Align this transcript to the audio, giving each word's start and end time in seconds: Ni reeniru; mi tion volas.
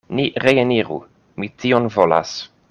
Ni 0.19 0.23
reeniru; 0.45 0.97
mi 1.43 1.51
tion 1.65 1.87
volas. 1.99 2.35